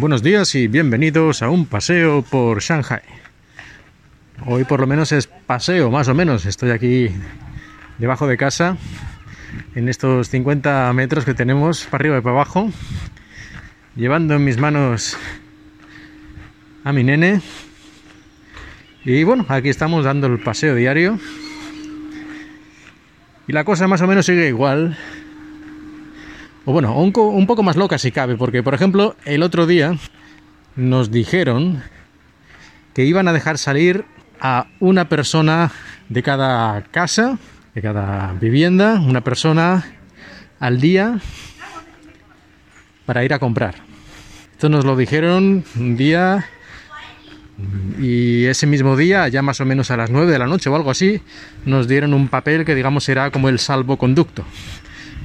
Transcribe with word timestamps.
Buenos 0.00 0.22
días 0.22 0.54
y 0.54 0.68
bienvenidos 0.68 1.42
a 1.42 1.50
un 1.50 1.66
paseo 1.66 2.22
por 2.22 2.60
Shanghai. 2.60 3.00
Hoy 4.46 4.62
por 4.62 4.78
lo 4.78 4.86
menos 4.86 5.10
es 5.10 5.26
paseo, 5.26 5.90
más 5.90 6.06
o 6.06 6.14
menos. 6.14 6.46
Estoy 6.46 6.70
aquí 6.70 7.10
debajo 7.98 8.28
de 8.28 8.36
casa, 8.36 8.76
en 9.74 9.88
estos 9.88 10.28
50 10.28 10.92
metros 10.92 11.24
que 11.24 11.34
tenemos 11.34 11.84
para 11.86 12.02
arriba 12.02 12.18
y 12.18 12.20
para 12.20 12.36
abajo, 12.36 12.70
llevando 13.96 14.34
en 14.34 14.44
mis 14.44 14.56
manos 14.56 15.16
a 16.84 16.92
mi 16.92 17.02
nene. 17.02 17.40
Y 19.04 19.24
bueno, 19.24 19.46
aquí 19.48 19.68
estamos 19.68 20.04
dando 20.04 20.28
el 20.28 20.38
paseo 20.38 20.76
diario. 20.76 21.18
Y 23.48 23.52
la 23.52 23.64
cosa 23.64 23.88
más 23.88 24.00
o 24.00 24.06
menos 24.06 24.26
sigue 24.26 24.46
igual. 24.46 24.96
O 26.68 26.72
bueno, 26.72 26.94
un, 27.00 27.46
poco 27.46 27.62
más 27.62 27.76
loca 27.76 27.96
si 27.96 28.12
cabe, 28.12 28.36
porque 28.36 28.62
por 28.62 28.74
ejemplo, 28.74 29.16
el 29.24 29.42
otro 29.42 29.66
día 29.66 29.96
nos 30.76 31.10
dijeron 31.10 31.82
que 32.92 33.06
iban 33.06 33.26
a 33.26 33.32
dejar 33.32 33.56
salir 33.56 34.04
a 34.38 34.66
una 34.78 35.08
persona 35.08 35.72
de 36.10 36.22
cada 36.22 36.82
casa, 36.82 37.38
de 37.74 37.80
cada 37.80 38.34
vivienda, 38.34 39.00
una 39.00 39.22
persona 39.22 39.82
al 40.60 40.78
día 40.78 41.20
para 43.06 43.24
ir 43.24 43.32
a 43.32 43.38
comprar. 43.38 43.76
Esto 44.52 44.68
nos 44.68 44.84
lo 44.84 44.94
dijeron 44.94 45.64
un 45.74 45.96
día 45.96 46.50
y 47.98 48.44
ese 48.44 48.66
mismo 48.66 48.94
día, 48.94 49.26
ya 49.28 49.40
más 49.40 49.58
o 49.62 49.64
menos 49.64 49.90
a 49.90 49.96
las 49.96 50.10
9 50.10 50.30
de 50.30 50.38
la 50.38 50.46
noche 50.46 50.68
o 50.68 50.76
algo 50.76 50.90
así, 50.90 51.22
nos 51.64 51.88
dieron 51.88 52.12
un 52.12 52.28
papel 52.28 52.66
que 52.66 52.74
digamos 52.74 53.08
era 53.08 53.30
como 53.30 53.48
el 53.48 53.58
salvoconducto. 53.58 54.44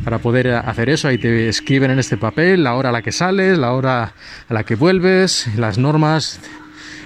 Para 0.03 0.19
poder 0.19 0.49
hacer 0.53 0.89
eso, 0.89 1.07
ahí 1.07 1.17
te 1.17 1.47
escriben 1.47 1.91
en 1.91 1.99
este 1.99 2.17
papel 2.17 2.63
la 2.63 2.75
hora 2.75 2.89
a 2.89 2.91
la 2.91 3.01
que 3.01 3.11
sales, 3.11 3.57
la 3.57 3.71
hora 3.71 4.13
a 4.49 4.53
la 4.53 4.63
que 4.63 4.75
vuelves, 4.75 5.47
las 5.55 5.77
normas, 5.77 6.39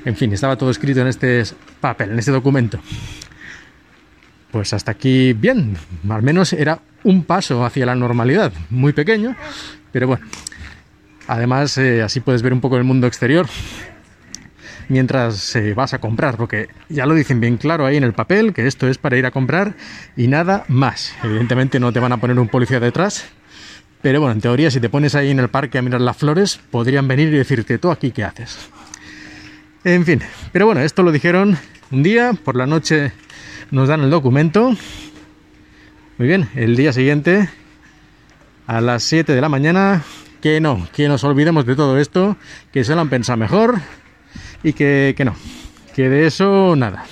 en 0.05 0.15
fin, 0.15 0.31
estaba 0.33 0.55
todo 0.55 0.71
escrito 0.71 1.01
en 1.01 1.07
este 1.07 1.43
papel, 1.79 2.11
en 2.11 2.19
este 2.19 2.31
documento. 2.31 2.79
Pues 4.51 4.73
hasta 4.73 4.91
aquí 4.91 5.33
bien, 5.33 5.77
al 6.09 6.23
menos 6.23 6.53
era 6.53 6.79
un 7.03 7.23
paso 7.23 7.65
hacia 7.65 7.85
la 7.85 7.95
normalidad, 7.95 8.51
muy 8.69 8.93
pequeño, 8.93 9.35
pero 9.91 10.07
bueno. 10.07 10.25
Además, 11.27 11.77
eh, 11.77 12.01
así 12.01 12.21
puedes 12.21 12.41
ver 12.41 12.53
un 12.53 12.61
poco 12.61 12.77
el 12.77 12.85
mundo 12.85 13.05
exterior 13.05 13.47
mientras 14.89 15.55
eh, 15.55 15.73
vas 15.73 15.93
a 15.93 15.99
comprar, 15.99 16.37
porque 16.37 16.69
ya 16.89 17.05
lo 17.05 17.13
dicen 17.13 17.39
bien 17.39 17.57
claro 17.57 17.85
ahí 17.85 17.97
en 17.97 18.03
el 18.03 18.13
papel, 18.13 18.53
que 18.53 18.67
esto 18.67 18.87
es 18.87 18.97
para 18.97 19.17
ir 19.17 19.25
a 19.25 19.31
comprar 19.31 19.75
y 20.15 20.27
nada 20.27 20.65
más. 20.67 21.13
Evidentemente 21.23 21.79
no 21.79 21.91
te 21.91 21.99
van 21.99 22.11
a 22.11 22.17
poner 22.17 22.39
un 22.39 22.47
policía 22.47 22.79
detrás, 22.79 23.25
pero 24.01 24.19
bueno, 24.19 24.33
en 24.33 24.41
teoría 24.41 24.71
si 24.71 24.79
te 24.79 24.89
pones 24.89 25.15
ahí 25.15 25.31
en 25.31 25.39
el 25.39 25.49
parque 25.49 25.77
a 25.77 25.81
mirar 25.81 26.01
las 26.01 26.17
flores, 26.17 26.59
podrían 26.71 27.07
venir 27.07 27.29
y 27.29 27.37
decirte, 27.37 27.77
¿tú 27.77 27.91
aquí 27.91 28.11
qué 28.11 28.23
haces? 28.23 28.57
En 29.83 30.05
fin, 30.05 30.21
pero 30.51 30.65
bueno, 30.65 30.81
esto 30.81 31.03
lo 31.03 31.11
dijeron 31.11 31.57
un 31.91 32.03
día, 32.03 32.33
por 32.33 32.55
la 32.55 32.65
noche 32.65 33.13
nos 33.71 33.89
dan 33.89 34.01
el 34.01 34.09
documento. 34.09 34.75
Muy 36.17 36.27
bien, 36.27 36.49
el 36.55 36.75
día 36.75 36.91
siguiente, 36.93 37.49
a 38.65 38.81
las 38.81 39.03
7 39.03 39.33
de 39.33 39.41
la 39.41 39.49
mañana, 39.49 40.03
que 40.41 40.59
no, 40.59 40.87
que 40.93 41.07
nos 41.07 41.23
olvidemos 41.23 41.65
de 41.65 41.75
todo 41.75 41.97
esto, 41.97 42.37
que 42.71 42.83
se 42.83 42.95
lo 42.95 43.01
han 43.01 43.09
pensado 43.09 43.37
mejor, 43.37 43.79
y 44.63 44.73
que, 44.73 45.15
no, 45.23 45.35
que 45.95 46.09
de 46.09 46.27
eso 46.27 46.75
nada. 46.75 47.05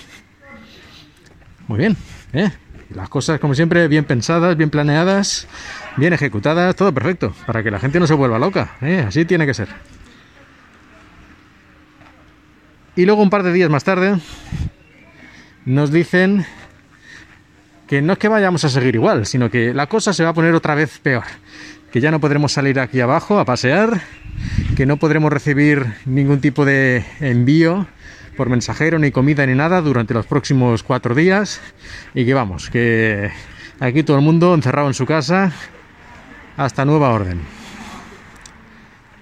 Muy 1.67 1.79
bien, 1.79 1.97
¿eh? 2.33 2.51
las 2.89 3.09
cosas 3.09 3.39
como 3.39 3.55
siempre 3.55 3.87
bien 3.87 4.05
pensadas, 4.05 4.55
bien 4.55 4.69
planeadas, 4.69 5.47
bien 5.97 6.13
ejecutadas, 6.13 6.75
todo 6.75 6.93
perfecto, 6.93 7.33
para 7.45 7.63
que 7.63 7.71
la 7.71 7.79
gente 7.79 7.99
no 7.99 8.07
se 8.07 8.13
vuelva 8.13 8.39
loca, 8.39 8.75
¿eh? 8.81 9.03
así 9.07 9.25
tiene 9.25 9.45
que 9.45 9.53
ser. 9.53 9.69
Y 12.95 13.05
luego 13.05 13.21
un 13.21 13.29
par 13.29 13.43
de 13.43 13.51
días 13.51 13.69
más 13.69 13.83
tarde 13.83 14.17
nos 15.65 15.91
dicen 15.91 16.45
que 17.87 18.01
no 18.01 18.13
es 18.13 18.19
que 18.19 18.27
vayamos 18.27 18.63
a 18.63 18.69
seguir 18.69 18.95
igual, 18.95 19.25
sino 19.25 19.49
que 19.49 19.73
la 19.73 19.87
cosa 19.87 20.13
se 20.13 20.23
va 20.23 20.29
a 20.29 20.33
poner 20.33 20.53
otra 20.53 20.75
vez 20.75 20.99
peor, 20.99 21.23
que 21.91 21.99
ya 21.99 22.11
no 22.11 22.19
podremos 22.19 22.53
salir 22.53 22.79
aquí 22.79 23.01
abajo 23.01 23.39
a 23.39 23.45
pasear, 23.45 24.01
que 24.75 24.85
no 24.85 24.97
podremos 24.97 25.31
recibir 25.31 25.85
ningún 26.05 26.41
tipo 26.41 26.65
de 26.65 27.05
envío 27.21 27.87
por 28.35 28.49
mensajero, 28.49 28.99
ni 28.99 29.11
comida, 29.11 29.45
ni 29.45 29.55
nada 29.55 29.79
durante 29.79 30.13
los 30.13 30.25
próximos 30.25 30.83
cuatro 30.83 31.15
días. 31.15 31.61
Y 32.13 32.25
que 32.25 32.33
vamos, 32.33 32.69
que 32.69 33.31
aquí 33.79 34.03
todo 34.03 34.17
el 34.17 34.23
mundo 34.23 34.53
encerrado 34.53 34.87
en 34.87 34.93
su 34.93 35.05
casa 35.05 35.53
hasta 36.57 36.83
nueva 36.83 37.11
orden. 37.11 37.39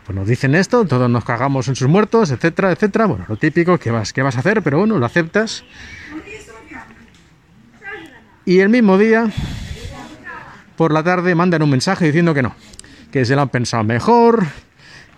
Pues 0.05 0.15
nos 0.15 0.27
dicen 0.27 0.55
esto, 0.55 0.85
todos 0.85 1.09
nos 1.09 1.23
cagamos 1.23 1.67
en 1.67 1.75
sus 1.75 1.87
muertos, 1.87 2.31
etcétera, 2.31 2.71
etcétera. 2.71 3.05
Bueno, 3.05 3.25
lo 3.27 3.37
típico, 3.37 3.77
¿qué 3.77 3.91
vas, 3.91 4.11
qué 4.11 4.23
vas 4.23 4.35
a 4.35 4.39
hacer? 4.39 4.63
Pero 4.63 4.79
bueno, 4.79 4.97
lo 4.97 5.05
aceptas. 5.05 5.63
Y 8.43 8.59
el 8.59 8.69
mismo 8.69 8.97
día, 8.97 9.31
por 10.75 10.91
la 10.91 11.03
tarde, 11.03 11.35
mandan 11.35 11.61
un 11.61 11.69
mensaje 11.69 12.05
diciendo 12.05 12.33
que 12.33 12.41
no, 12.41 12.55
que 13.11 13.23
se 13.23 13.35
lo 13.35 13.43
han 13.43 13.49
pensado 13.49 13.83
mejor, 13.83 14.45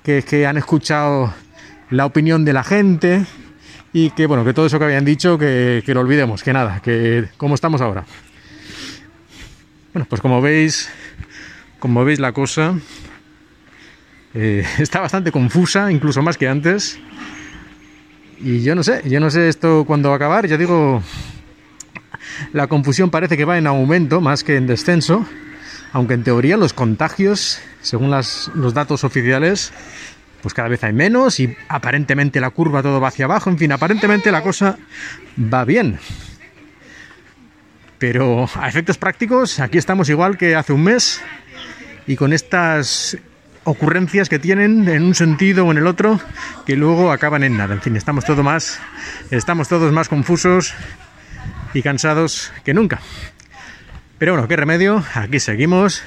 que, 0.05 0.21
que 0.21 0.45
han 0.45 0.55
escuchado 0.55 1.33
la 1.89 2.05
opinión 2.05 2.45
de 2.45 2.53
la 2.53 2.63
gente 2.63 3.25
y 3.91 4.11
que 4.11 4.27
bueno, 4.27 4.45
que 4.45 4.53
todo 4.53 4.67
eso 4.67 4.77
que 4.77 4.85
habían 4.85 5.03
dicho, 5.03 5.37
que, 5.39 5.83
lo 5.87 5.99
olvidemos, 6.01 6.43
que 6.43 6.53
nada, 6.53 6.79
que 6.81 7.27
como 7.37 7.55
estamos 7.55 7.81
ahora. 7.81 8.05
Bueno, 9.93 10.05
pues 10.07 10.21
como 10.21 10.41
veis, 10.41 10.89
como 11.79 12.05
veis 12.05 12.19
la 12.19 12.33
cosa 12.33 12.75
eh, 14.35 14.63
está 14.77 14.99
bastante 14.99 15.31
confusa, 15.31 15.91
incluso 15.91 16.21
más 16.21 16.37
que 16.37 16.47
antes. 16.47 16.99
Y 18.39 18.61
yo 18.61 18.75
no 18.75 18.83
sé, 18.83 19.01
yo 19.05 19.19
no 19.19 19.31
sé 19.31 19.47
esto 19.47 19.85
cuándo 19.87 20.09
va 20.09 20.15
a 20.15 20.17
acabar. 20.17 20.45
Ya 20.45 20.57
digo, 20.57 21.01
la 22.53 22.67
confusión 22.67 23.09
parece 23.09 23.37
que 23.37 23.45
va 23.45 23.57
en 23.57 23.65
aumento 23.65 24.21
más 24.21 24.43
que 24.43 24.57
en 24.57 24.67
descenso 24.67 25.25
aunque 25.95 26.13
en 26.13 26.25
teoría 26.25 26.57
los 26.57 26.73
contagios, 26.73 27.61
según 27.81 28.11
los 28.11 28.73
datos 28.73 29.05
oficiales, 29.05 29.71
pues 30.41 30.53
cada 30.53 30.67
vez 30.67 30.83
hay 30.83 30.91
menos 30.91 31.39
y 31.39 31.55
aparentemente 31.69 32.41
la 32.41 32.49
curva 32.49 32.83
todo 32.83 32.99
va 32.99 33.07
hacia 33.07 33.23
abajo, 33.23 33.49
en 33.49 33.57
fin, 33.57 33.71
aparentemente 33.71 34.29
la 34.29 34.41
cosa 34.41 34.77
va 35.39 35.63
bien. 35.63 35.97
Pero 37.97 38.49
a 38.55 38.67
efectos 38.67 38.97
prácticos, 38.97 39.61
aquí 39.61 39.77
estamos 39.77 40.09
igual 40.09 40.37
que 40.37 40.57
hace 40.57 40.73
un 40.73 40.83
mes 40.83 41.21
y 42.07 42.17
con 42.17 42.33
estas 42.33 43.17
ocurrencias 43.63 44.27
que 44.27 44.37
tienen 44.37 44.89
en 44.89 45.01
un 45.01 45.15
sentido 45.15 45.65
o 45.65 45.71
en 45.71 45.77
el 45.77 45.87
otro 45.87 46.19
que 46.65 46.75
luego 46.75 47.13
acaban 47.13 47.41
en 47.41 47.55
nada. 47.55 47.73
En 47.73 47.81
fin, 47.81 47.95
estamos 47.95 48.25
todo 48.25 48.43
más 48.43 48.81
estamos 49.31 49.69
todos 49.69 49.93
más 49.93 50.09
confusos 50.09 50.73
y 51.73 51.81
cansados 51.81 52.51
que 52.65 52.73
nunca. 52.73 52.99
Pero 54.17 54.31
bueno, 54.31 54.47
qué 54.47 54.55
remedio, 54.55 55.03
aquí 55.13 55.41
seguimos. 55.41 56.01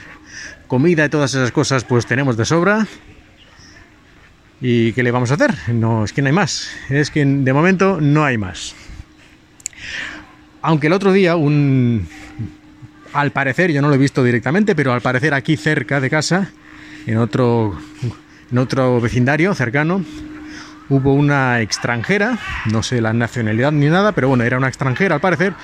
Comida 0.66 1.04
y 1.04 1.08
todas 1.10 1.34
esas 1.34 1.52
cosas 1.52 1.84
pues 1.84 2.06
tenemos 2.06 2.38
de 2.38 2.46
sobra. 2.46 2.86
¿Y 4.62 4.92
qué 4.92 5.02
le 5.02 5.10
vamos 5.10 5.30
a 5.30 5.34
hacer? 5.34 5.54
No, 5.68 6.04
es 6.04 6.12
que 6.14 6.22
no 6.22 6.28
hay 6.28 6.32
más. 6.32 6.70
Es 6.88 7.10
que 7.10 7.24
de 7.24 7.52
momento 7.52 7.98
no 8.00 8.24
hay 8.24 8.38
más. 8.38 8.74
Aunque 10.62 10.86
el 10.86 10.94
otro 10.94 11.12
día 11.12 11.36
un... 11.36 12.08
Al 13.12 13.30
parecer, 13.30 13.72
yo 13.72 13.82
no 13.82 13.88
lo 13.88 13.94
he 13.94 13.98
visto 13.98 14.24
directamente, 14.24 14.74
pero 14.74 14.92
al 14.92 15.00
parecer 15.02 15.34
aquí 15.34 15.56
cerca 15.56 16.00
de 16.00 16.10
casa, 16.10 16.50
en 17.06 17.18
otro, 17.18 17.78
en 18.50 18.58
otro 18.58 19.00
vecindario 19.00 19.54
cercano, 19.54 20.04
hubo 20.88 21.14
una 21.14 21.60
extranjera, 21.60 22.38
no 22.70 22.82
sé 22.82 23.00
la 23.00 23.12
nacionalidad 23.12 23.72
ni 23.72 23.86
nada, 23.86 24.12
pero 24.12 24.28
bueno, 24.28 24.44
era 24.44 24.58
una 24.58 24.68
extranjera 24.68 25.14
al 25.14 25.20
parecer, 25.22 25.54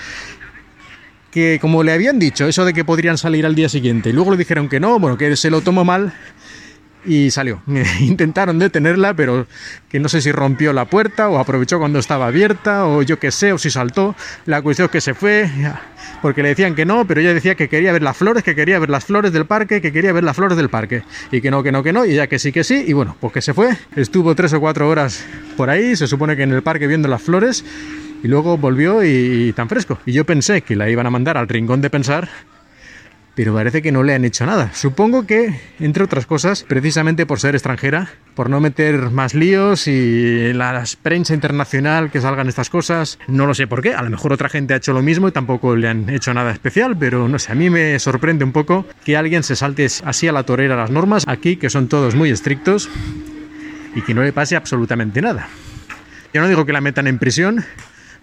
que 1.34 1.58
como 1.60 1.82
le 1.82 1.90
habían 1.90 2.20
dicho, 2.20 2.46
eso 2.46 2.64
de 2.64 2.72
que 2.72 2.84
podrían 2.84 3.18
salir 3.18 3.44
al 3.44 3.56
día 3.56 3.68
siguiente, 3.68 4.10
y 4.10 4.12
luego 4.12 4.30
le 4.30 4.36
dijeron 4.36 4.68
que 4.68 4.78
no, 4.78 5.00
bueno, 5.00 5.18
que 5.18 5.34
se 5.34 5.50
lo 5.50 5.62
tomó 5.62 5.84
mal 5.84 6.14
y 7.04 7.32
salió. 7.32 7.60
Intentaron 8.00 8.60
detenerla, 8.60 9.14
pero 9.14 9.48
que 9.88 9.98
no 9.98 10.08
sé 10.08 10.20
si 10.20 10.30
rompió 10.30 10.72
la 10.72 10.84
puerta 10.84 11.28
o 11.28 11.38
aprovechó 11.38 11.80
cuando 11.80 11.98
estaba 11.98 12.28
abierta 12.28 12.86
o 12.86 13.02
yo 13.02 13.18
qué 13.18 13.32
sé, 13.32 13.52
o 13.52 13.58
si 13.58 13.68
saltó. 13.68 14.14
La 14.46 14.62
cuestión 14.62 14.86
es 14.86 14.92
que 14.92 15.00
se 15.00 15.12
fue 15.12 15.50
porque 16.22 16.44
le 16.44 16.50
decían 16.50 16.76
que 16.76 16.84
no, 16.84 17.04
pero 17.04 17.20
ella 17.20 17.34
decía 17.34 17.56
que 17.56 17.68
quería 17.68 17.92
ver 17.92 18.04
las 18.04 18.16
flores, 18.16 18.44
que 18.44 18.54
quería 18.54 18.78
ver 18.78 18.90
las 18.90 19.04
flores 19.04 19.32
del 19.32 19.44
parque, 19.44 19.80
que 19.80 19.92
quería 19.92 20.12
ver 20.12 20.22
las 20.22 20.36
flores 20.36 20.56
del 20.56 20.68
parque. 20.68 21.02
Y 21.32 21.40
que 21.40 21.50
no, 21.50 21.64
que 21.64 21.72
no, 21.72 21.82
que 21.82 21.92
no, 21.92 22.06
y 22.06 22.14
ya 22.14 22.28
que 22.28 22.38
sí, 22.38 22.52
que 22.52 22.62
sí. 22.62 22.84
Y 22.86 22.92
bueno, 22.92 23.16
pues 23.20 23.32
que 23.32 23.42
se 23.42 23.54
fue. 23.54 23.76
Estuvo 23.96 24.36
tres 24.36 24.52
o 24.52 24.60
cuatro 24.60 24.88
horas 24.88 25.24
por 25.56 25.68
ahí, 25.68 25.96
se 25.96 26.06
supone 26.06 26.36
que 26.36 26.44
en 26.44 26.52
el 26.52 26.62
parque 26.62 26.86
viendo 26.86 27.08
las 27.08 27.22
flores 27.22 27.64
y 28.24 28.28
luego 28.28 28.56
volvió 28.56 29.04
y, 29.04 29.52
tan 29.52 29.68
fresco. 29.68 29.98
Y 30.06 30.12
yo 30.12 30.24
pensé 30.24 30.62
que 30.62 30.76
la 30.76 30.88
iban 30.88 31.06
a 31.06 31.10
mandar 31.10 31.36
al 31.36 31.46
rincón 31.46 31.82
de 31.82 31.90
pensar, 31.90 32.30
pero 33.34 33.52
parece 33.52 33.82
que 33.82 33.92
no 33.92 34.02
le 34.02 34.14
han 34.14 34.24
hecho 34.24 34.46
nada. 34.46 34.70
Supongo 34.72 35.26
que, 35.26 35.60
entre 35.78 36.04
otras 36.04 36.24
cosas, 36.24 36.62
precisamente 36.62 37.26
por 37.26 37.38
ser 37.38 37.54
extranjera, 37.54 38.08
por 38.34 38.48
no 38.48 38.60
meter 38.60 39.10
más 39.10 39.34
líos 39.34 39.86
y 39.88 40.54
la 40.54 40.82
prensa 41.02 41.34
internacional 41.34 42.10
que 42.10 42.22
salgan 42.22 42.48
estas 42.48 42.70
cosas, 42.70 43.18
no 43.28 43.44
lo 43.44 43.52
sé 43.52 43.66
por 43.66 43.82
qué. 43.82 43.92
A 43.92 44.02
lo 44.02 44.08
mejor 44.08 44.32
otra 44.32 44.48
gente 44.48 44.72
ha 44.72 44.78
hecho 44.78 44.94
lo 44.94 45.02
mismo 45.02 45.28
y 45.28 45.32
tampoco 45.32 45.76
le 45.76 45.88
han 45.88 46.08
hecho 46.08 46.32
nada 46.32 46.50
especial, 46.50 46.96
pero 46.96 47.28
no 47.28 47.38
sé, 47.38 47.52
a 47.52 47.54
mí 47.54 47.68
me 47.68 47.98
sorprende 47.98 48.42
un 48.42 48.52
poco 48.52 48.86
que 49.04 49.18
alguien 49.18 49.42
se 49.42 49.54
salte 49.54 49.86
así 50.02 50.28
a 50.28 50.32
la 50.32 50.44
torera 50.44 50.76
las 50.76 50.90
normas 50.90 51.24
aquí, 51.28 51.56
que 51.56 51.68
son 51.68 51.88
todos 51.88 52.14
muy 52.14 52.30
estrictos 52.30 52.88
y 53.94 54.00
que 54.00 54.14
no 54.14 54.22
le 54.22 54.32
pase 54.32 54.56
absolutamente 54.56 55.20
nada. 55.20 55.46
Yo 56.32 56.40
no 56.40 56.48
digo 56.48 56.64
que 56.64 56.72
la 56.72 56.80
metan 56.80 57.06
en 57.06 57.18
prisión, 57.18 57.64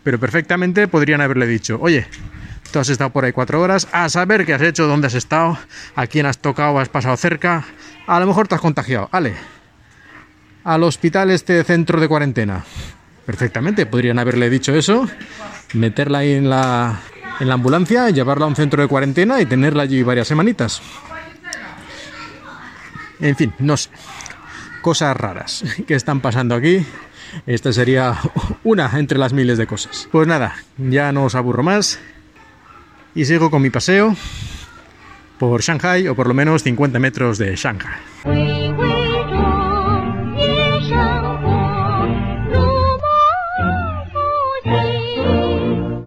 pero 0.03 0.19
perfectamente 0.19 0.87
podrían 0.87 1.21
haberle 1.21 1.47
dicho, 1.47 1.77
oye, 1.81 2.07
tú 2.71 2.79
has 2.79 2.89
estado 2.89 3.11
por 3.11 3.25
ahí 3.25 3.31
cuatro 3.31 3.61
horas, 3.61 3.87
a 3.91 4.09
saber 4.09 4.45
qué 4.45 4.53
has 4.53 4.61
hecho, 4.61 4.87
dónde 4.87 5.07
has 5.07 5.13
estado, 5.13 5.57
a 5.95 6.07
quién 6.07 6.25
has 6.25 6.39
tocado, 6.39 6.79
has 6.79 6.89
pasado 6.89 7.15
cerca, 7.17 7.65
a 8.07 8.19
lo 8.19 8.27
mejor 8.27 8.47
te 8.47 8.55
has 8.55 8.61
contagiado, 8.61 9.09
ale, 9.11 9.33
al 10.63 10.83
hospital 10.83 11.31
este 11.31 11.63
centro 11.63 11.99
de 11.99 12.07
cuarentena. 12.07 12.63
Perfectamente, 13.25 13.85
podrían 13.85 14.19
haberle 14.19 14.49
dicho 14.49 14.73
eso, 14.73 15.07
meterla 15.73 16.19
ahí 16.19 16.33
en 16.33 16.49
la, 16.49 16.99
en 17.39 17.47
la 17.47 17.53
ambulancia, 17.53 18.09
llevarla 18.09 18.45
a 18.45 18.49
un 18.49 18.55
centro 18.55 18.81
de 18.81 18.87
cuarentena 18.87 19.39
y 19.41 19.45
tenerla 19.45 19.83
allí 19.83 20.03
varias 20.03 20.27
semanitas. 20.27 20.81
En 23.19 23.35
fin, 23.35 23.53
no 23.59 23.77
sé. 23.77 23.89
Cosas 24.81 25.15
raras 25.15 25.63
que 25.87 25.93
están 25.93 26.21
pasando 26.21 26.55
aquí. 26.55 26.85
Esta 27.45 27.73
sería 27.73 28.17
una 28.63 28.91
entre 28.97 29.17
las 29.17 29.33
miles 29.33 29.57
de 29.57 29.67
cosas. 29.67 30.07
Pues 30.11 30.27
nada, 30.27 30.55
ya 30.77 31.11
no 31.11 31.25
os 31.25 31.35
aburro 31.35 31.63
más 31.63 31.99
y 33.15 33.25
sigo 33.25 33.51
con 33.51 33.61
mi 33.61 33.69
paseo 33.69 34.15
por 35.39 35.61
Shanghai 35.61 36.07
o 36.07 36.15
por 36.15 36.27
lo 36.27 36.33
menos 36.33 36.63
50 36.63 36.99
metros 36.99 37.37
de 37.37 37.55
Shanghai. 37.55 38.60